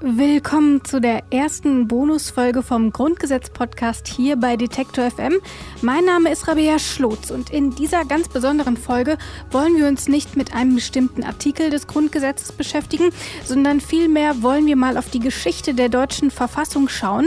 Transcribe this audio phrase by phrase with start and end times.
[0.00, 5.40] Willkommen zu der ersten Bonusfolge vom Grundgesetz-Podcast hier bei Detektor FM.
[5.82, 9.18] Mein Name ist Rabea Schlotz und in dieser ganz besonderen Folge
[9.50, 13.10] wollen wir uns nicht mit einem bestimmten Artikel des Grundgesetzes beschäftigen,
[13.44, 17.26] sondern vielmehr wollen wir mal auf die Geschichte der deutschen Verfassung schauen.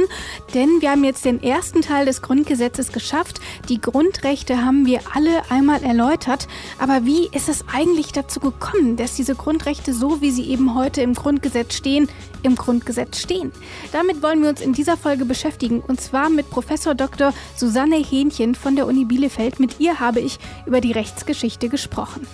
[0.53, 3.41] Denn wir haben jetzt den ersten Teil des Grundgesetzes geschafft.
[3.67, 6.47] Die Grundrechte haben wir alle einmal erläutert.
[6.79, 11.01] Aber wie ist es eigentlich dazu gekommen, dass diese Grundrechte so, wie sie eben heute
[11.01, 12.08] im Grundgesetz stehen,
[12.44, 13.51] im Grundgesetz stehen.
[13.91, 17.33] Damit wollen wir uns in dieser Folge beschäftigen und zwar mit Professor Dr.
[17.55, 19.59] Susanne Hähnchen von der Uni Bielefeld.
[19.59, 22.27] Mit ihr habe ich über die Rechtsgeschichte gesprochen.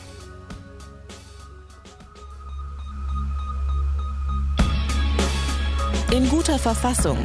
[6.11, 7.17] In guter Verfassung.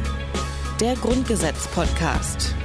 [0.79, 2.55] Der Grundgesetz-Podcast.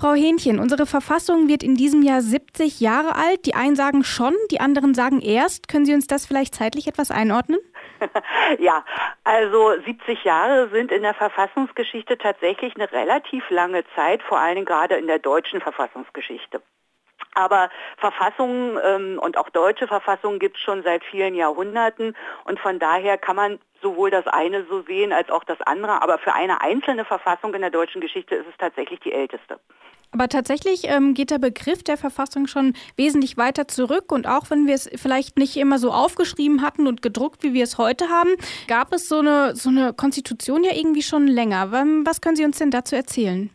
[0.00, 3.44] Frau Hähnchen, unsere Verfassung wird in diesem Jahr 70 Jahre alt.
[3.44, 5.68] Die einen sagen schon, die anderen sagen erst.
[5.68, 7.58] Können Sie uns das vielleicht zeitlich etwas einordnen?
[8.58, 8.82] ja,
[9.24, 14.94] also 70 Jahre sind in der Verfassungsgeschichte tatsächlich eine relativ lange Zeit, vor Dingen gerade
[14.94, 16.62] in der deutschen Verfassungsgeschichte.
[17.34, 22.78] Aber Verfassungen ähm, und auch deutsche Verfassungen gibt es schon seit vielen Jahrhunderten und von
[22.78, 26.02] daher kann man sowohl das eine so sehen als auch das andere.
[26.02, 29.58] Aber für eine einzelne Verfassung in der deutschen Geschichte ist es tatsächlich die älteste.
[30.12, 34.10] Aber tatsächlich ähm, geht der Begriff der Verfassung schon wesentlich weiter zurück.
[34.10, 37.62] Und auch wenn wir es vielleicht nicht immer so aufgeschrieben hatten und gedruckt, wie wir
[37.62, 38.30] es heute haben,
[38.66, 41.70] gab es so eine, so eine Konstitution ja irgendwie schon länger.
[42.04, 43.50] Was können Sie uns denn dazu erzählen?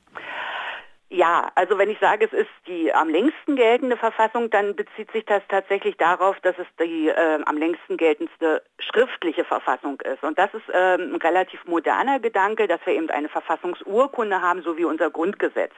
[1.09, 5.23] Ja, also wenn ich sage, es ist die am längsten geltende Verfassung, dann bezieht sich
[5.23, 10.23] das tatsächlich darauf, dass es die äh, am längsten geltendste schriftliche Verfassung ist.
[10.23, 14.78] Und das ist äh, ein relativ moderner Gedanke, dass wir eben eine Verfassungsurkunde haben, so
[14.78, 15.73] wie unser Grundgesetz.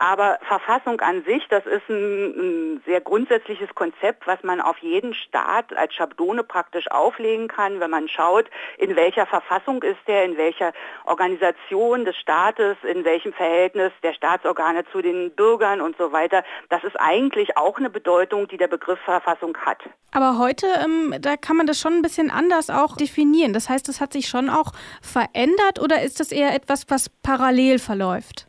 [0.00, 5.14] Aber Verfassung an sich, das ist ein, ein sehr grundsätzliches Konzept, was man auf jeden
[5.14, 10.36] Staat als Schablone praktisch auflegen kann, wenn man schaut, in welcher Verfassung ist der, in
[10.36, 10.74] welcher
[11.06, 16.44] Organisation des Staates, in welchem Verhältnis der Staatsorganisation Organe zu den Bürgern und so weiter.
[16.68, 19.78] Das ist eigentlich auch eine Bedeutung, die der Begriff Verfassung hat.
[20.12, 23.52] Aber heute, ähm, da kann man das schon ein bisschen anders auch definieren.
[23.52, 27.78] Das heißt, das hat sich schon auch verändert oder ist das eher etwas, was parallel
[27.78, 28.46] verläuft?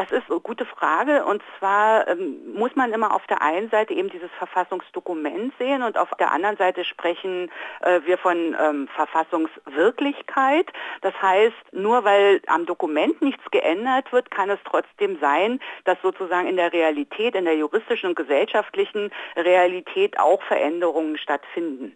[0.00, 3.92] Das ist eine gute Frage und zwar ähm, muss man immer auf der einen Seite
[3.92, 7.50] eben dieses Verfassungsdokument sehen und auf der anderen Seite sprechen
[7.82, 10.72] äh, wir von ähm, Verfassungswirklichkeit.
[11.02, 16.48] Das heißt, nur weil am Dokument nichts geändert wird, kann es trotzdem sein, dass sozusagen
[16.48, 21.94] in der Realität, in der juristischen und gesellschaftlichen Realität auch Veränderungen stattfinden.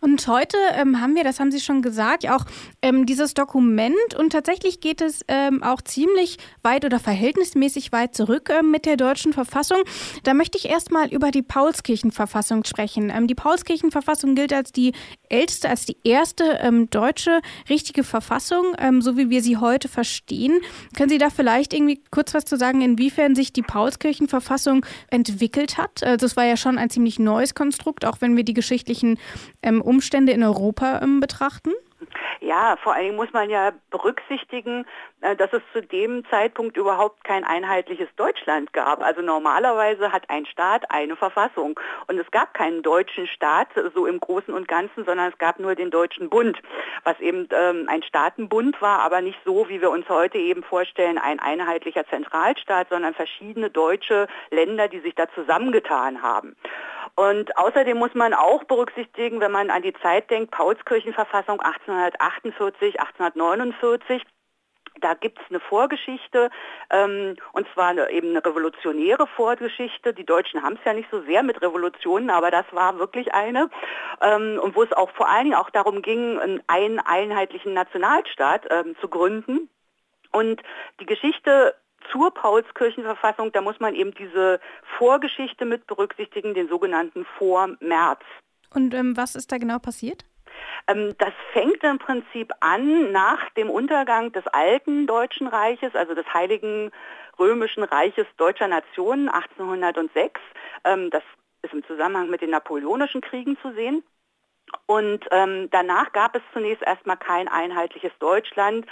[0.00, 2.44] Und heute ähm, haben wir, das haben Sie schon gesagt, auch
[2.82, 8.50] ähm, dieses Dokument und tatsächlich geht es ähm, auch ziemlich weit oder verhältnismäßig weit zurück
[8.50, 9.78] ähm, mit der deutschen Verfassung.
[10.24, 13.10] Da möchte ich erstmal über die Paulskirchenverfassung sprechen.
[13.14, 14.92] Ähm, die Paulskirchenverfassung gilt als die
[15.30, 20.60] älteste, als die erste ähm, deutsche richtige Verfassung, so wie wir sie heute verstehen.
[20.96, 26.02] Können Sie da vielleicht irgendwie kurz was zu sagen, inwiefern sich die Paulskirchenverfassung entwickelt hat?
[26.02, 29.18] Also es war ja schon ein ziemlich neues Konstrukt, auch wenn wir die geschichtlichen
[29.62, 31.70] ähm, Umstände in Europa ähm, betrachten?
[32.40, 34.86] Ja, vor allen Dingen muss man ja berücksichtigen,
[35.20, 39.02] äh, dass es zu dem Zeitpunkt überhaupt kein einheitliches Deutschland gab.
[39.02, 44.20] Also normalerweise hat ein Staat eine Verfassung und es gab keinen deutschen Staat so im
[44.20, 46.58] Großen und Ganzen, sondern es gab nur den Deutschen Bund,
[47.04, 51.18] was eben ähm, ein Staatenbund war, aber nicht so, wie wir uns heute eben vorstellen,
[51.18, 56.56] ein einheitlicher Zentralstaat, sondern verschiedene deutsche Länder, die sich da zusammengetan haben.
[57.16, 64.22] Und außerdem muss man auch berücksichtigen, wenn man an die Zeit denkt, Paulskirchenverfassung 1848, 1849,
[65.00, 66.50] da gibt es eine Vorgeschichte,
[66.90, 70.12] ähm, und zwar eine, eben eine revolutionäre Vorgeschichte.
[70.12, 73.70] Die Deutschen haben es ja nicht so sehr mit Revolutionen, aber das war wirklich eine.
[74.20, 78.96] Ähm, und wo es auch vor allen Dingen auch darum ging, einen einheitlichen Nationalstaat ähm,
[79.00, 79.68] zu gründen.
[80.32, 80.62] Und
[81.00, 81.74] die Geschichte
[82.10, 84.60] zur Paulskirchenverfassung, da muss man eben diese
[84.98, 88.20] Vorgeschichte mit berücksichtigen, den sogenannten Vormärz.
[88.72, 90.24] Und ähm, was ist da genau passiert?
[90.86, 96.26] Ähm, das fängt im Prinzip an nach dem Untergang des alten Deutschen Reiches, also des
[96.32, 96.90] Heiligen
[97.38, 100.40] Römischen Reiches Deutscher Nationen 1806.
[100.84, 101.22] Ähm, das
[101.62, 104.02] ist im Zusammenhang mit den Napoleonischen Kriegen zu sehen.
[104.86, 108.86] Und ähm, danach gab es zunächst erstmal kein einheitliches Deutschland,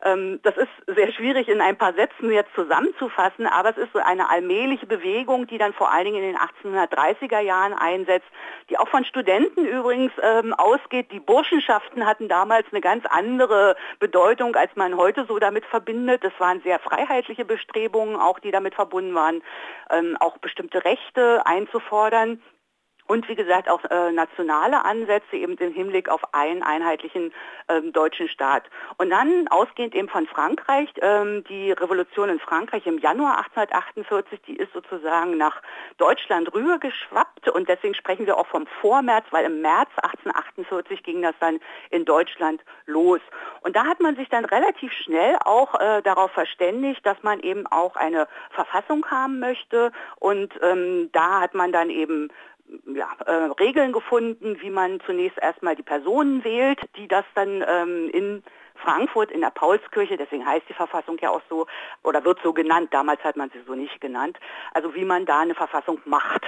[0.00, 4.28] das ist sehr schwierig in ein paar Sätzen jetzt zusammenzufassen, aber es ist so eine
[4.28, 8.26] allmähliche Bewegung, die dann vor allen Dingen in den 1830er Jahren einsetzt,
[8.68, 11.10] die auch von Studenten übrigens ähm, ausgeht.
[11.12, 16.24] Die Burschenschaften hatten damals eine ganz andere Bedeutung, als man heute so damit verbindet.
[16.24, 19.42] Das waren sehr freiheitliche Bestrebungen, auch die damit verbunden waren,
[19.90, 22.42] ähm, auch bestimmte Rechte einzufordern.
[23.06, 27.32] Und wie gesagt auch äh, nationale Ansätze eben im Hinblick auf einen einheitlichen
[27.68, 28.64] ähm, deutschen Staat.
[28.96, 34.56] Und dann ausgehend eben von Frankreich, ähm, die Revolution in Frankreich im Januar 1848, die
[34.56, 35.60] ist sozusagen nach
[35.98, 41.34] Deutschland rübergeschwappt und deswegen sprechen wir auch vom Vormärz, weil im März 1848 ging das
[41.40, 41.60] dann
[41.90, 43.20] in Deutschland los.
[43.60, 47.66] Und da hat man sich dann relativ schnell auch äh, darauf verständigt, dass man eben
[47.66, 52.30] auch eine Verfassung haben möchte und ähm, da hat man dann eben
[52.94, 58.10] ja, äh, Regeln gefunden, wie man zunächst erstmal die Personen wählt, die das dann ähm,
[58.10, 58.42] in
[58.76, 61.66] Frankfurt in der Paulskirche, deswegen heißt die Verfassung ja auch so
[62.02, 64.38] oder wird so genannt, damals hat man sie so nicht genannt,
[64.72, 66.44] also wie man da eine Verfassung macht.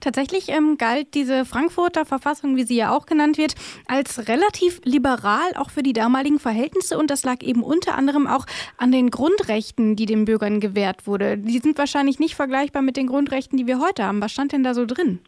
[0.00, 3.54] Tatsächlich ähm, galt diese Frankfurter Verfassung, wie sie ja auch genannt wird,
[3.86, 8.46] als relativ liberal auch für die damaligen Verhältnisse und das lag eben unter anderem auch
[8.76, 11.38] an den Grundrechten, die den Bürgern gewährt wurde.
[11.38, 14.20] Die sind wahrscheinlich nicht vergleichbar mit den Grundrechten, die wir heute haben.
[14.20, 15.20] Was stand denn da so drin?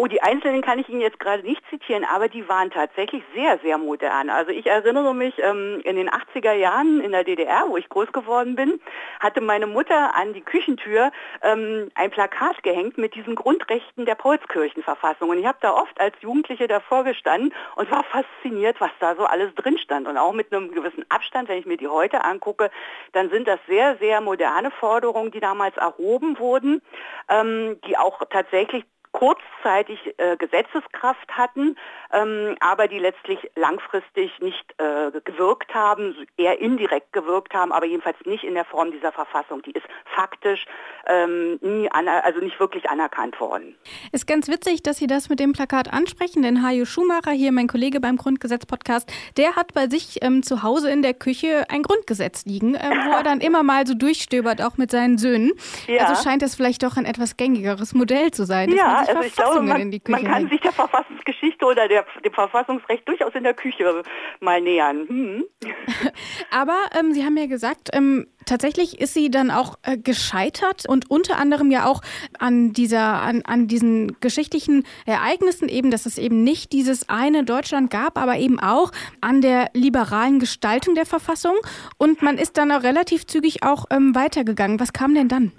[0.00, 3.58] Oh, die einzelnen kann ich Ihnen jetzt gerade nicht zitieren, aber die waren tatsächlich sehr,
[3.64, 4.30] sehr modern.
[4.30, 8.12] Also ich erinnere mich, ähm, in den 80er Jahren in der DDR, wo ich groß
[8.12, 8.80] geworden bin,
[9.18, 11.10] hatte meine Mutter an die Küchentür
[11.42, 15.30] ähm, ein Plakat gehängt mit diesen Grundrechten der Paulskirchenverfassung.
[15.30, 19.24] Und ich habe da oft als Jugendliche davor gestanden und war fasziniert, was da so
[19.24, 20.06] alles drin stand.
[20.06, 22.70] Und auch mit einem gewissen Abstand, wenn ich mir die heute angucke,
[23.14, 26.82] dann sind das sehr, sehr moderne Forderungen, die damals erhoben wurden,
[27.28, 31.76] ähm, die auch tatsächlich kurzzeitig äh, Gesetzeskraft hatten,
[32.12, 38.16] ähm, aber die letztlich langfristig nicht äh, gewirkt haben, eher indirekt gewirkt haben, aber jedenfalls
[38.24, 39.62] nicht in der Form dieser Verfassung.
[39.62, 40.66] Die ist faktisch
[41.06, 43.76] ähm, nie also nicht wirklich anerkannt worden.
[44.12, 47.66] Ist ganz witzig, dass Sie das mit dem Plakat ansprechen, denn Hajo Schumacher, hier mein
[47.68, 52.44] Kollege beim Grundgesetz-Podcast, der hat bei sich ähm, zu Hause in der Küche ein Grundgesetz
[52.44, 55.52] liegen, äh, wo er dann immer mal so durchstöbert, auch mit seinen Söhnen.
[55.86, 56.06] Ja.
[56.06, 58.70] Also scheint es vielleicht doch ein etwas gängigeres Modell zu sein.
[58.70, 63.34] Ja, also ich glaube, man, man kann sich der Verfassungsgeschichte oder der, dem Verfassungsrecht durchaus
[63.34, 64.02] in der Küche
[64.40, 65.08] mal nähern.
[65.08, 65.44] Hm.
[66.50, 71.10] Aber ähm, Sie haben ja gesagt, ähm, tatsächlich ist sie dann auch äh, gescheitert und
[71.10, 72.00] unter anderem ja auch
[72.38, 77.90] an dieser, an, an diesen geschichtlichen Ereignissen eben, dass es eben nicht dieses eine Deutschland
[77.90, 78.90] gab, aber eben auch
[79.20, 81.56] an der liberalen Gestaltung der Verfassung.
[81.98, 84.80] Und man ist dann auch relativ zügig auch ähm, weitergegangen.
[84.80, 85.52] Was kam denn dann?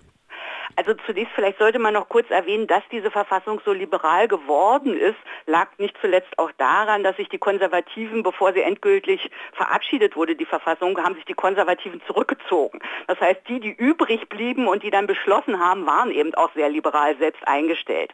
[0.79, 5.17] Also zunächst vielleicht sollte man noch kurz erwähnen, dass diese Verfassung so liberal geworden ist,
[5.45, 10.45] lag nicht zuletzt auch daran, dass sich die Konservativen, bevor sie endgültig verabschiedet wurde, die
[10.45, 12.79] Verfassung, haben sich die Konservativen zurückgezogen.
[13.07, 16.69] Das heißt, die, die übrig blieben und die dann beschlossen haben, waren eben auch sehr
[16.69, 18.13] liberal selbst eingestellt.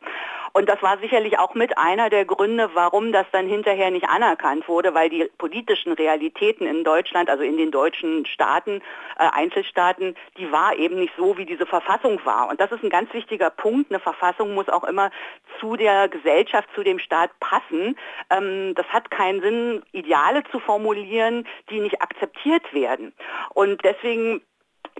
[0.57, 4.69] Und das war sicherlich auch mit einer der Gründe, warum das dann hinterher nicht anerkannt
[4.69, 8.81] wurde, weil die politischen Realitäten in Deutschland, also in den deutschen Staaten,
[9.19, 12.47] äh, Einzelstaaten, die war eben nicht so, wie diese Verfassung war.
[12.47, 13.91] Und das ist ein ganz wichtiger Punkt.
[13.91, 15.11] Eine Verfassung muss auch immer
[15.59, 17.97] zu der Gesellschaft, zu dem Staat passen.
[18.29, 23.13] Ähm, das hat keinen Sinn, Ideale zu formulieren, die nicht akzeptiert werden.
[23.53, 24.41] Und deswegen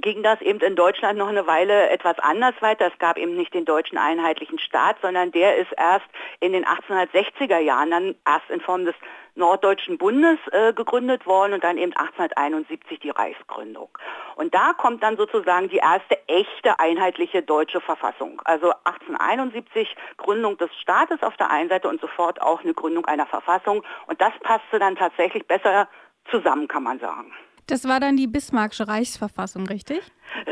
[0.02, 2.88] ging das eben in Deutschland noch eine Weile etwas anders weiter.
[2.92, 6.06] Es gab eben nicht den deutschen einheitlichen Staat, sondern der ist erst
[6.40, 8.96] in den 1860er Jahren dann erst in Form des
[9.36, 13.90] Norddeutschen Bundes äh, gegründet worden und dann eben 1871 die Reichsgründung.
[14.36, 18.42] Und da kommt dann sozusagen die erste echte einheitliche deutsche Verfassung.
[18.46, 23.26] Also 1871 Gründung des Staates auf der einen Seite und sofort auch eine Gründung einer
[23.26, 23.84] Verfassung.
[24.08, 25.90] Und das passte dann tatsächlich besser
[26.32, 27.34] zusammen, kann man sagen.
[27.68, 30.02] Das war dann die Bismarckische Reichsverfassung, richtig?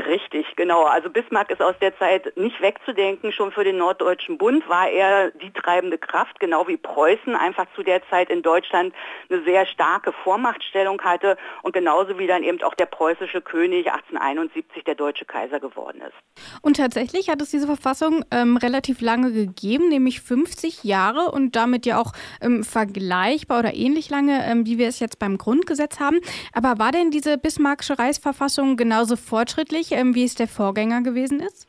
[0.07, 0.83] Richtig, genau.
[0.83, 3.31] Also Bismarck ist aus der Zeit nicht wegzudenken.
[3.31, 7.83] Schon für den Norddeutschen Bund war er die treibende Kraft, genau wie Preußen einfach zu
[7.83, 8.93] der Zeit in Deutschland
[9.29, 14.83] eine sehr starke Vormachtstellung hatte und genauso wie dann eben auch der preußische König 1871
[14.83, 16.61] der deutsche Kaiser geworden ist.
[16.61, 21.85] Und tatsächlich hat es diese Verfassung ähm, relativ lange gegeben, nämlich 50 Jahre und damit
[21.85, 26.19] ja auch ähm, vergleichbar oder ähnlich lange, ähm, wie wir es jetzt beim Grundgesetz haben.
[26.53, 29.53] Aber war denn diese Bismarckische Reichsverfassung genauso fortschrittlich?
[29.53, 31.67] fortschrittlich, ähm, wie es der Vorgänger gewesen ist?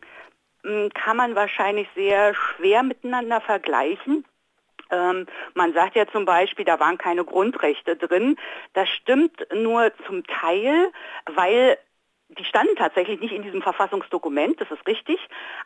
[0.63, 4.25] Mm, kann man wahrscheinlich sehr schwer miteinander vergleichen.
[4.91, 8.37] Ähm, man sagt ja zum Beispiel, da waren keine Grundrechte drin.
[8.75, 10.93] Das stimmt nur zum Teil,
[11.27, 11.79] weil
[12.29, 15.19] die standen tatsächlich nicht in diesem Verfassungsdokument, das ist richtig,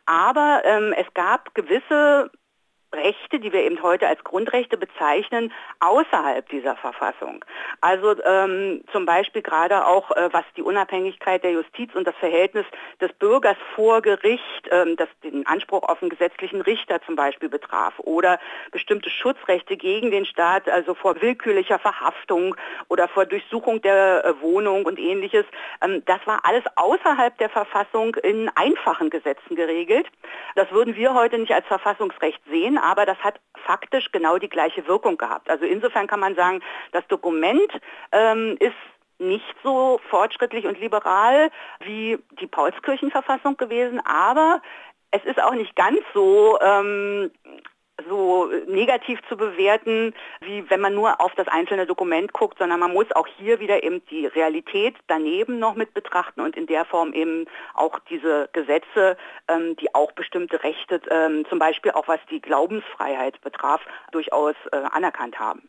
[0.07, 2.31] aber ähm, es gab gewisse
[2.95, 7.45] Rechte, die wir eben heute als Grundrechte bezeichnen, außerhalb dieser Verfassung.
[7.81, 12.65] Also ähm, zum Beispiel gerade auch, äh, was die Unabhängigkeit der Justiz und das Verhältnis
[13.01, 17.99] des Bürgers vor Gericht, ähm, das den Anspruch auf einen gesetzlichen Richter zum Beispiel betraf
[17.99, 18.39] oder
[18.73, 22.57] bestimmte Schutzrechte gegen den Staat, also vor willkürlicher Verhaftung
[22.89, 25.45] oder vor Durchsuchung der äh, Wohnung und ähnliches.
[25.83, 30.07] Ähm, das war alles außerhalb der Verfassung in einfachen Gesetzen geregelt.
[30.55, 34.87] Das würden wir heute nicht als Verfassungsrecht sehen aber das hat faktisch genau die gleiche
[34.87, 35.51] Wirkung gehabt.
[35.51, 37.71] Also insofern kann man sagen, das Dokument
[38.13, 38.75] ähm, ist
[39.19, 44.63] nicht so fortschrittlich und liberal wie die Paulskirchenverfassung gewesen, aber
[45.11, 47.31] es ist auch nicht ganz so ähm,
[48.09, 52.93] so negativ zu bewerten, wie wenn man nur auf das einzelne Dokument guckt, sondern man
[52.93, 57.13] muss auch hier wieder eben die Realität daneben noch mit betrachten und in der Form
[57.13, 59.17] eben auch diese Gesetze,
[59.49, 63.81] ähm, die auch bestimmte Rechte, ähm, zum Beispiel auch was die Glaubensfreiheit betraf,
[64.13, 65.69] durchaus äh, anerkannt haben.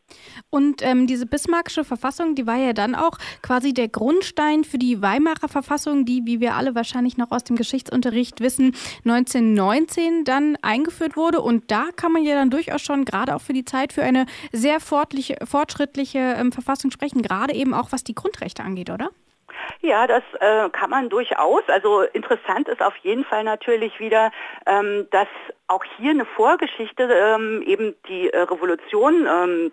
[0.50, 5.02] Und ähm, diese Bismarckische Verfassung, die war ja dann auch quasi der Grundstein für die
[5.02, 11.16] Weimarer Verfassung, die, wie wir alle wahrscheinlich noch aus dem Geschichtsunterricht wissen, 1919 dann eingeführt
[11.16, 11.42] wurde.
[11.42, 14.04] Und da kann man man ja dann durchaus schon gerade auch für die Zeit für
[14.04, 19.10] eine sehr fortschrittliche ähm, Verfassung sprechen, gerade eben auch was die Grundrechte angeht, oder?
[19.82, 21.64] Ja, das äh, kann man durchaus.
[21.68, 24.32] Also interessant ist auf jeden Fall natürlich wieder,
[24.66, 25.28] ähm, dass
[25.68, 29.72] auch hier eine Vorgeschichte, ähm, eben die äh, Revolution ähm,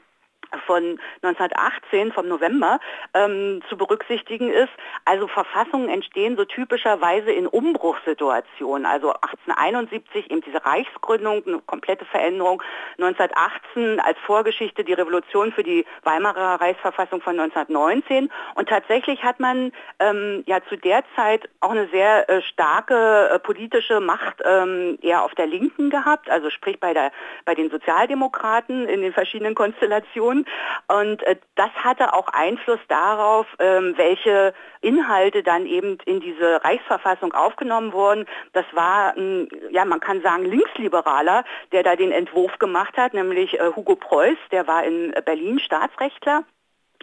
[0.67, 2.81] von 1918, vom November,
[3.15, 4.73] ähm, zu berücksichtigen ist.
[5.05, 8.87] Also Verfassungen entstehen so typischerweise in Umbruchssituationen.
[8.87, 12.63] Also 1871 eben diese Reichsgründung, eine komplette Veränderung.
[12.99, 18.31] 1918 als Vorgeschichte die Revolution für die Weimarer Reichsverfassung von 1919.
[18.55, 23.39] Und tatsächlich hat man ähm, ja zu der Zeit auch eine sehr äh, starke äh,
[23.39, 27.13] politische Macht ähm, eher auf der Linken gehabt, also sprich bei, der,
[27.45, 30.46] bei den Sozialdemokraten in den verschiedenen Konstellationen.
[30.88, 37.33] Und äh, das hatte auch Einfluss darauf, ähm, welche Inhalte dann eben in diese Reichsverfassung
[37.33, 38.26] aufgenommen wurden.
[38.53, 43.59] Das war, ein, ja, man kann sagen, Linksliberaler, der da den Entwurf gemacht hat, nämlich
[43.59, 46.45] äh, Hugo Preuß, der war in Berlin Staatsrechtler.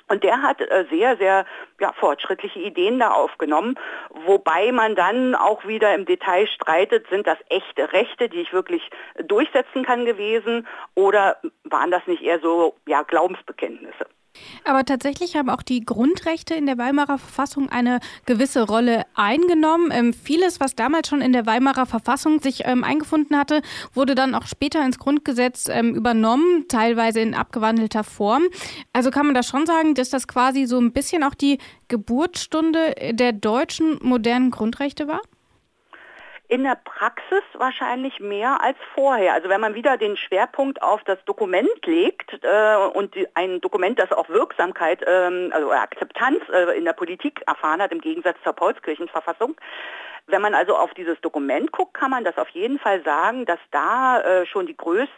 [0.08, 1.46] Und der hat äh, sehr, sehr
[1.80, 3.76] ja, fortschrittliche Ideen da aufgenommen,
[4.26, 8.90] wobei man dann auch wieder im Detail streitet, sind das echte Rechte, die ich wirklich
[9.24, 14.06] durchsetzen kann gewesen oder waren das nicht eher so ja, Glaubensbekenntnisse?
[14.64, 19.92] Aber tatsächlich haben auch die Grundrechte in der Weimarer Verfassung eine gewisse Rolle eingenommen.
[19.92, 23.62] Ähm, vieles, was damals schon in der Weimarer Verfassung sich ähm, eingefunden hatte,
[23.94, 28.44] wurde dann auch später ins Grundgesetz ähm, übernommen, teilweise in abgewandelter Form.
[28.92, 32.96] Also kann man da schon sagen, dass das quasi so ein bisschen auch die Geburtsstunde
[33.12, 35.22] der deutschen modernen Grundrechte war?
[36.54, 39.34] In der Praxis wahrscheinlich mehr als vorher.
[39.34, 43.98] Also wenn man wieder den Schwerpunkt auf das Dokument legt äh, und die, ein Dokument,
[43.98, 48.54] das auch Wirksamkeit, ähm, also Akzeptanz äh, in der Politik erfahren hat, im Gegensatz zur
[48.54, 49.56] Paulskirchenverfassung,
[50.28, 53.60] wenn man also auf dieses Dokument guckt, kann man das auf jeden Fall sagen, dass
[53.72, 55.10] da äh, schon die größten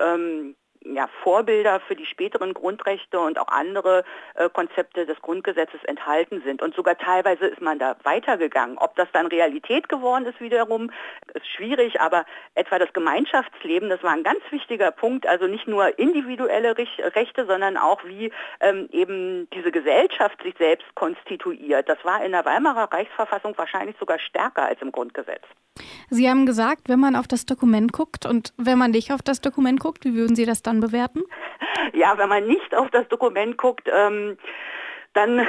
[0.00, 6.42] ähm, ja, Vorbilder für die späteren Grundrechte und auch andere äh, Konzepte des Grundgesetzes enthalten
[6.44, 6.62] sind.
[6.62, 8.78] Und sogar teilweise ist man da weitergegangen.
[8.78, 10.90] Ob das dann Realität geworden ist wiederum,
[11.34, 15.98] ist schwierig, aber etwa das Gemeinschaftsleben, das war ein ganz wichtiger Punkt, also nicht nur
[15.98, 21.88] individuelle Rechte, sondern auch wie ähm, eben diese Gesellschaft sich selbst konstituiert.
[21.88, 25.42] Das war in der Weimarer Reichsverfassung wahrscheinlich sogar stärker als im Grundgesetz.
[26.10, 29.40] Sie haben gesagt, wenn man auf das Dokument guckt und wenn man nicht auf das
[29.40, 31.22] Dokument guckt, wie würden Sie das dann bewerten?
[31.92, 34.36] Ja, wenn man nicht auf das Dokument guckt, ähm,
[35.12, 35.44] dann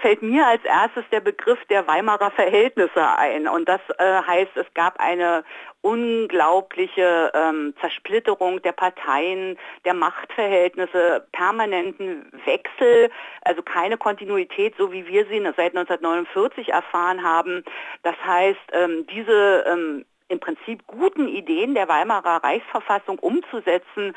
[0.00, 3.46] fällt mir als erstes der Begriff der Weimarer Verhältnisse ein.
[3.46, 5.44] Und das äh, heißt, es gab eine
[5.82, 13.10] unglaubliche ähm, Zersplitterung der Parteien, der Machtverhältnisse, permanenten Wechsel,
[13.42, 17.64] also keine Kontinuität, so wie wir sie seit 1949 erfahren haben.
[18.02, 24.14] Das heißt, ähm, diese ähm, im Prinzip guten Ideen der Weimarer Reichsverfassung umzusetzen,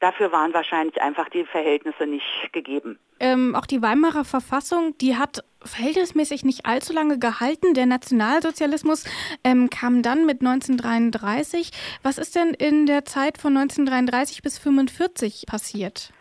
[0.00, 3.00] Dafür waren wahrscheinlich einfach die Verhältnisse nicht gegeben.
[3.18, 7.74] Ähm, auch die Weimarer Verfassung, die hat verhältnismäßig nicht allzu lange gehalten.
[7.74, 9.04] Der Nationalsozialismus
[9.42, 11.72] ähm, kam dann mit 1933.
[12.04, 16.12] Was ist denn in der Zeit von 1933 bis 1945 passiert?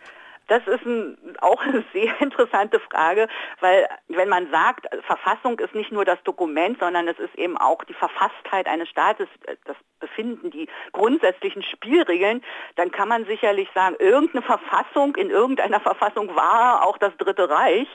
[0.47, 3.27] Das ist ein, auch eine sehr interessante Frage,
[3.59, 7.83] weil wenn man sagt, Verfassung ist nicht nur das Dokument, sondern es ist eben auch
[7.83, 9.27] die Verfasstheit eines Staates,
[9.65, 12.43] das Befinden, die grundsätzlichen Spielregeln,
[12.75, 17.87] dann kann man sicherlich sagen, irgendeine Verfassung, in irgendeiner Verfassung war auch das Dritte Reich.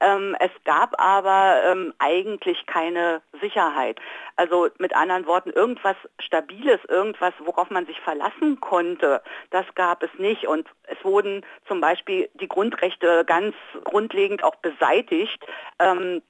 [0.00, 4.00] Ähm, es gab aber ähm, eigentlich keine Sicherheit.
[4.36, 10.10] Also mit anderen Worten, irgendwas Stabiles, irgendwas, worauf man sich verlassen konnte, das gab es
[10.18, 10.46] nicht.
[10.46, 15.44] Und es wurden zum Beispiel die Grundrechte ganz grundlegend auch beseitigt.
[15.78, 16.22] Ähm,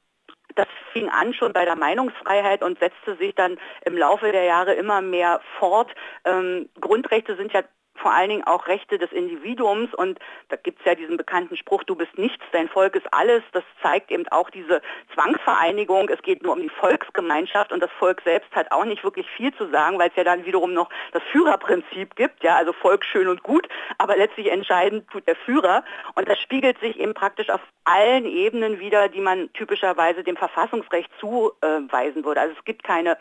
[0.54, 4.75] das fing an schon bei der Meinungsfreiheit und setzte sich dann im Laufe der Jahre
[4.75, 5.94] immer mehr fort.
[6.25, 7.62] Ähm, Grundrechte sind ja
[7.98, 11.84] vor allen Dingen auch Rechte des Individuums und da gibt es ja diesen bekannten Spruch,
[11.84, 13.42] du bist nichts, dein Volk ist alles.
[13.52, 14.80] Das zeigt eben auch diese
[15.14, 16.08] Zwangsvereinigung.
[16.08, 19.54] Es geht nur um die Volksgemeinschaft und das Volk selbst hat auch nicht wirklich viel
[19.54, 23.28] zu sagen, weil es ja dann wiederum noch das Führerprinzip gibt, ja, also Volk schön
[23.28, 27.60] und gut, aber letztlich entscheidend tut der Führer und das spiegelt sich eben praktisch auf
[27.84, 32.40] allen Ebenen wieder, die man typischerweise dem Verfassungsrecht zuweisen würde.
[32.40, 33.16] Also es gibt keine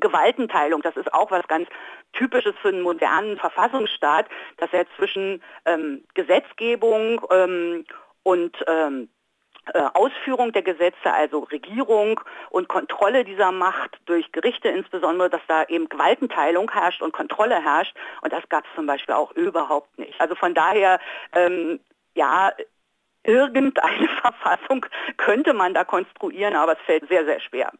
[0.00, 1.68] Gewaltenteilung, das ist auch was ganz
[2.12, 4.26] Typisches für einen modernen Verfassungsstaat,
[4.56, 7.84] dass er zwischen ähm, Gesetzgebung ähm,
[8.22, 9.08] und ähm,
[9.74, 15.64] äh, Ausführung der Gesetze, also Regierung und Kontrolle dieser Macht durch Gerichte insbesondere, dass da
[15.64, 17.96] eben Gewaltenteilung herrscht und Kontrolle herrscht.
[18.22, 20.20] Und das gab es zum Beispiel auch überhaupt nicht.
[20.20, 21.00] Also von daher,
[21.32, 21.80] ähm,
[22.14, 22.52] ja,
[23.26, 27.72] irgendeine Verfassung könnte man da konstruieren, aber es fällt sehr, sehr schwer.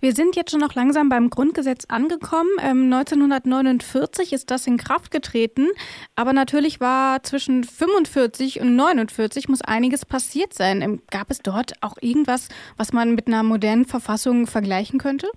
[0.00, 2.50] Wir sind jetzt schon noch langsam beim Grundgesetz angekommen.
[2.62, 5.68] Ähm, 1949 ist das in Kraft getreten,
[6.16, 10.82] aber natürlich war zwischen 45 und 49 muss einiges passiert sein.
[10.82, 15.28] Ähm, gab es dort auch irgendwas, was man mit einer modernen Verfassung vergleichen könnte?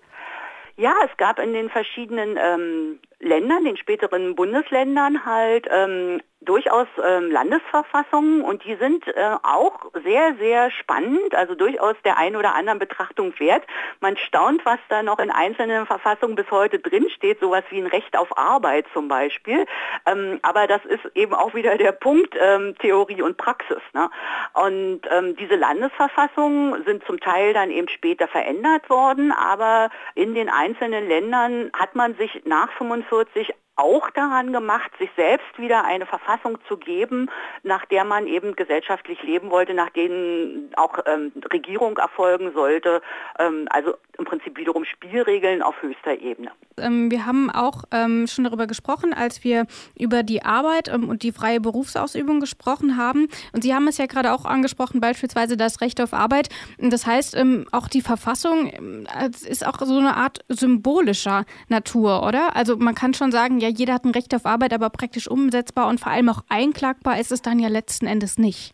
[0.80, 7.32] Ja, es gab in den verschiedenen ähm, Ländern, den späteren Bundesländern halt ähm, durchaus ähm,
[7.32, 12.78] Landesverfassungen und die sind äh, auch sehr, sehr spannend, also durchaus der ein oder anderen
[12.78, 13.64] Betrachtung wert.
[14.02, 18.16] Man staunt, was da noch in einzelnen Verfassungen bis heute drinsteht, sowas wie ein Recht
[18.16, 19.66] auf Arbeit zum Beispiel.
[20.06, 23.82] Ähm, aber das ist eben auch wieder der Punkt ähm, Theorie und Praxis.
[23.94, 24.08] Ne?
[24.54, 30.50] Und ähm, diese Landesverfassungen sind zum Teil dann eben später verändert worden, aber in den
[30.50, 36.06] einzelnen Ländern hat man sich nach 45 45 auch daran gemacht, sich selbst wieder eine
[36.06, 37.30] Verfassung zu geben,
[37.64, 43.02] nach der man eben gesellschaftlich leben wollte, nach denen auch ähm, Regierung erfolgen sollte.
[43.40, 46.52] Ähm, also im Prinzip wiederum Spielregeln auf höchster Ebene.
[46.78, 49.68] Ähm, wir haben auch ähm, schon darüber gesprochen, als wir
[49.98, 53.28] über die Arbeit ähm, und die freie Berufsausübung gesprochen haben.
[53.54, 56.50] Und Sie haben es ja gerade auch angesprochen, beispielsweise das Recht auf Arbeit.
[56.80, 58.72] Das heißt, ähm, auch die Verfassung
[59.48, 62.56] ist auch so eine Art symbolischer Natur, oder?
[62.56, 65.28] Also man kann schon sagen, ja, ja, jeder hat ein Recht auf Arbeit, aber praktisch
[65.28, 68.74] umsetzbar und vor allem auch einklagbar ist es dann ja letzten Endes nicht.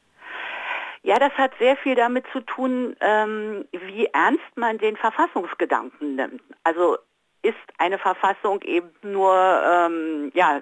[1.04, 6.42] Ja, das hat sehr viel damit zu tun, ähm, wie ernst man den Verfassungsgedanken nimmt.
[6.64, 6.98] Also
[7.42, 10.62] ist eine Verfassung eben nur, ähm, ja,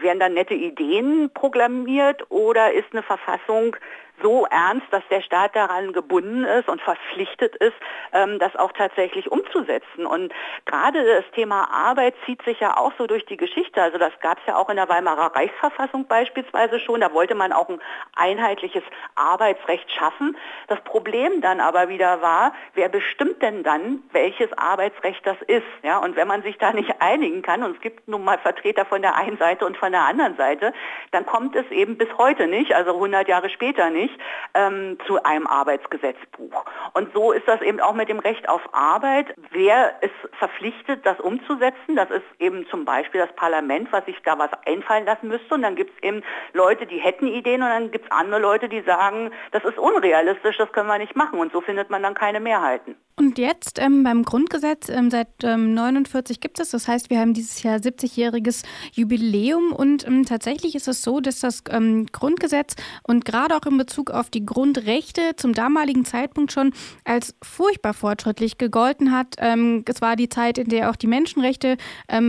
[0.00, 3.76] werden da nette Ideen programmiert oder ist eine Verfassung
[4.22, 7.74] so ernst, dass der Staat daran gebunden ist und verpflichtet ist,
[8.12, 10.06] ähm, das auch tatsächlich umzusetzen.
[10.06, 10.32] Und
[10.66, 13.82] gerade das Thema Arbeit zieht sich ja auch so durch die Geschichte.
[13.82, 17.00] Also das gab es ja auch in der Weimarer Reichsverfassung beispielsweise schon.
[17.00, 17.80] Da wollte man auch ein
[18.16, 18.82] einheitliches
[19.14, 20.36] Arbeitsrecht schaffen.
[20.68, 25.62] Das Problem dann aber wieder war, wer bestimmt denn dann, welches Arbeitsrecht das ist?
[25.82, 28.84] Ja, und wenn man sich da nicht einigen kann, und es gibt nun mal Vertreter
[28.84, 30.72] von der einen Seite und von der anderen Seite,
[31.10, 34.20] dann kommt es eben bis heute nicht, also 100 Jahre später nicht, nicht
[34.54, 36.64] ähm, zu einem Arbeitsgesetzbuch.
[36.92, 39.34] Und so ist das eben auch mit dem Recht auf Arbeit.
[39.50, 41.96] Wer ist verpflichtet, das umzusetzen?
[41.96, 45.54] Das ist eben zum Beispiel das Parlament, was sich da was einfallen lassen müsste.
[45.54, 48.68] Und dann gibt es eben Leute, die hätten Ideen und dann gibt es andere Leute,
[48.68, 51.38] die sagen, das ist unrealistisch, das können wir nicht machen.
[51.38, 52.96] Und so findet man dann keine Mehrheiten.
[53.16, 57.32] Und jetzt ähm, beim Grundgesetz ähm, seit ähm, 49 gibt es, das heißt, wir haben
[57.32, 62.74] dieses Jahr 70-jähriges Jubiläum und ähm, tatsächlich ist es so, dass das ähm, Grundgesetz
[63.04, 66.72] und gerade auch in Bezug auf die Grundrechte zum damaligen Zeitpunkt schon
[67.04, 69.36] als furchtbar fortschrittlich gegolten hat.
[69.38, 71.76] Ähm, es war die Zeit, in der auch die Menschenrechte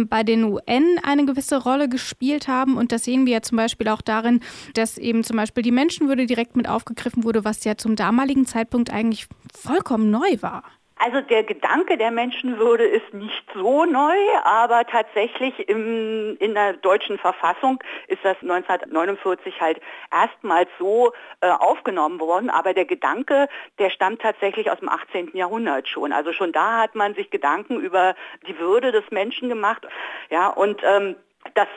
[0.10, 3.88] bei den UN eine gewisse Rolle gespielt haben und das sehen wir ja zum Beispiel
[3.88, 4.42] auch darin,
[4.74, 8.92] dass eben zum Beispiel die Menschenwürde direkt mit aufgegriffen wurde, was ja zum damaligen Zeitpunkt
[8.92, 10.64] eigentlich vollkommen neu war.
[10.98, 17.18] Also der Gedanke der Menschenwürde ist nicht so neu, aber tatsächlich im, in der deutschen
[17.18, 22.50] Verfassung ist das 1949 halt erstmals so äh, aufgenommen worden.
[22.50, 25.32] Aber der Gedanke, der stammt tatsächlich aus dem 18.
[25.34, 26.14] Jahrhundert schon.
[26.14, 28.16] Also schon da hat man sich Gedanken über
[28.48, 29.86] die Würde des Menschen gemacht.
[30.30, 31.18] Ja, und ähm,
[31.56, 31.68] das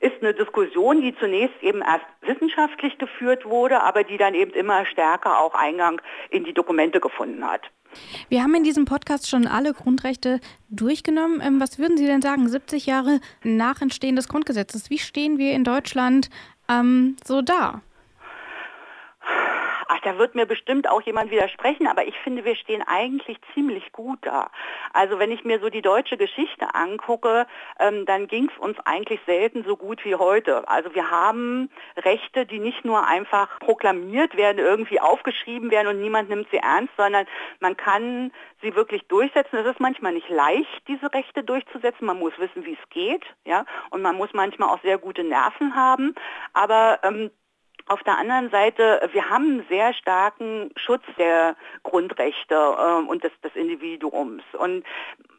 [0.00, 4.84] ist eine Diskussion, die zunächst eben erst wissenschaftlich geführt wurde, aber die dann eben immer
[4.84, 7.70] stärker auch Eingang in die Dokumente gefunden hat.
[8.28, 11.40] Wir haben in diesem Podcast schon alle Grundrechte durchgenommen.
[11.42, 14.90] Ähm, was würden Sie denn sagen, 70 Jahre nach Entstehen des Grundgesetzes?
[14.90, 16.30] Wie stehen wir in Deutschland
[16.68, 17.82] ähm, so da?
[20.04, 24.18] Da wird mir bestimmt auch jemand widersprechen, aber ich finde, wir stehen eigentlich ziemlich gut
[24.20, 24.50] da.
[24.92, 27.46] Also wenn ich mir so die deutsche Geschichte angucke,
[27.80, 30.68] ähm, dann ging es uns eigentlich selten so gut wie heute.
[30.68, 36.28] Also wir haben Rechte, die nicht nur einfach proklamiert werden, irgendwie aufgeschrieben werden und niemand
[36.28, 37.26] nimmt sie ernst, sondern
[37.60, 39.56] man kann sie wirklich durchsetzen.
[39.56, 42.04] Es ist manchmal nicht leicht, diese Rechte durchzusetzen.
[42.04, 45.74] Man muss wissen, wie es geht, ja, und man muss manchmal auch sehr gute Nerven
[45.74, 46.14] haben.
[46.52, 47.30] Aber ähm,
[47.86, 53.32] auf der anderen Seite, wir haben einen sehr starken Schutz der Grundrechte äh, und des,
[53.42, 54.42] des Individuums.
[54.58, 54.84] Und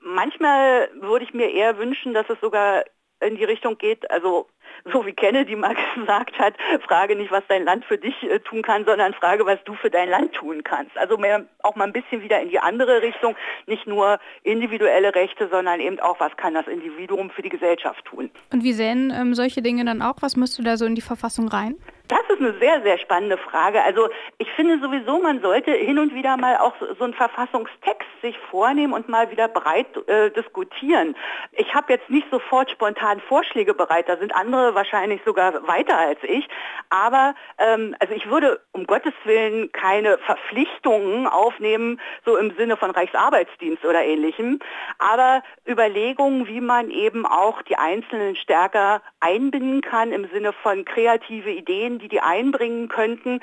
[0.02, 2.84] manchmal würde ich mir eher wünschen, dass es sogar
[3.20, 4.48] in die Richtung geht, also
[4.92, 6.56] so wie Kennedy mal gesagt hat,
[6.88, 9.90] frage nicht, was dein Land für dich äh, tun kann, sondern frage, was du für
[9.90, 10.98] dein Land tun kannst.
[10.98, 15.48] Also mehr, auch mal ein bisschen wieder in die andere Richtung, nicht nur individuelle Rechte,
[15.50, 18.30] sondern eben auch, was kann das Individuum für die Gesellschaft tun.
[18.52, 20.16] Und wie sehen ähm, solche Dinge dann auch?
[20.22, 21.76] Was müsste da so in die Verfassung rein?
[22.08, 23.82] Das ist eine sehr, sehr spannende Frage.
[23.82, 28.38] Also ich finde sowieso, man sollte hin und wieder mal auch so einen Verfassungstext sich
[28.52, 31.16] vornehmen und mal wieder breit äh, diskutieren.
[31.52, 36.20] Ich habe jetzt nicht sofort spontan Vorschläge bereit, da sind andere wahrscheinlich sogar weiter als
[36.24, 36.48] ich.
[36.90, 42.92] Aber ähm, also ich würde um Gottes Willen keine Verpflichtungen aufnehmen, so im Sinne von
[42.92, 44.60] Reichsarbeitsdienst oder ähnlichem.
[45.00, 51.52] Aber Überlegungen, wie man eben auch die Einzelnen stärker einbinden kann im Sinne von kreative
[51.52, 53.42] Ideen, die die einbringen könnten.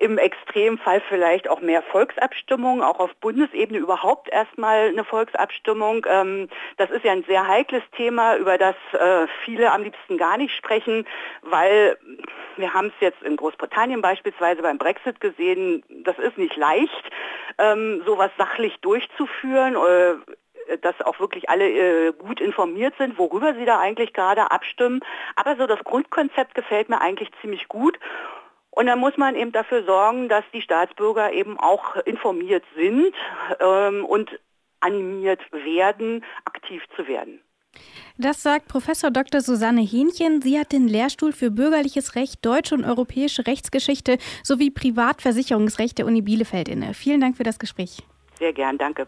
[0.00, 6.06] Im Extremfall vielleicht auch mehr Volksabstimmung, auch auf Bundesebene überhaupt erstmal eine Volksabstimmung.
[6.08, 10.38] Ähm, das ist ja ein sehr heikles Thema, über das äh, viele am liebsten gar
[10.38, 11.06] nicht sprechen,
[11.42, 11.98] weil
[12.56, 17.10] wir haben es jetzt in Großbritannien beispielsweise beim Brexit gesehen, das ist nicht leicht,
[17.58, 20.14] ähm, sowas sachlich durchzuführen äh,
[20.78, 25.00] dass auch wirklich alle äh, gut informiert sind, worüber sie da eigentlich gerade abstimmen.
[25.36, 27.98] Aber so das Grundkonzept gefällt mir eigentlich ziemlich gut.
[28.70, 33.12] Und dann muss man eben dafür sorgen, dass die Staatsbürger eben auch informiert sind
[33.58, 34.30] ähm, und
[34.80, 37.40] animiert werden, aktiv zu werden.
[38.18, 39.40] Das sagt Professor Dr.
[39.40, 40.42] Susanne Hähnchen.
[40.42, 46.20] Sie hat den Lehrstuhl für bürgerliches Recht, deutsche und europäische Rechtsgeschichte sowie Privatversicherungsrecht der Uni
[46.20, 46.94] Bielefeld inne.
[46.94, 47.98] Vielen Dank für das Gespräch.
[48.38, 49.06] Sehr gern, danke.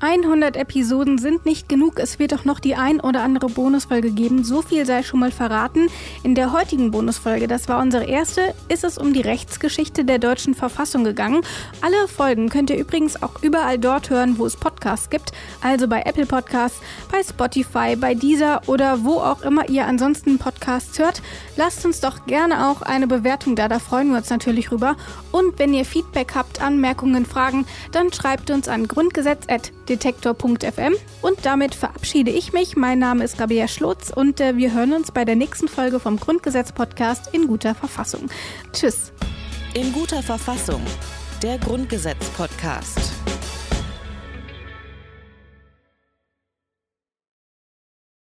[0.00, 1.98] 100 Episoden sind nicht genug.
[1.98, 4.44] Es wird auch noch die ein oder andere Bonusfolge geben.
[4.44, 5.88] So viel sei schon mal verraten.
[6.22, 10.54] In der heutigen Bonusfolge, das war unsere erste, ist es um die Rechtsgeschichte der deutschen
[10.54, 11.40] Verfassung gegangen.
[11.80, 15.32] Alle Folgen könnt ihr übrigens auch überall dort hören, wo es Podcasts gibt.
[15.62, 16.80] Also bei Apple Podcasts,
[17.10, 21.22] bei Spotify, bei Deezer oder wo auch immer ihr ansonsten Podcasts hört.
[21.56, 24.96] Lasst uns doch gerne auch eine Bewertung da, da freuen wir uns natürlich rüber.
[25.32, 30.94] Und wenn ihr Feedback habt, Anmerkungen, Fragen, dann schreibt uns an grundgesetz@ detektor.fm.
[31.22, 32.76] Und damit verabschiede ich mich.
[32.76, 36.18] Mein Name ist Rabia Schlotz und äh, wir hören uns bei der nächsten Folge vom
[36.18, 38.28] Grundgesetz-Podcast in guter Verfassung.
[38.72, 39.12] Tschüss.
[39.74, 40.82] In guter Verfassung.
[41.42, 43.17] Der Grundgesetz-Podcast.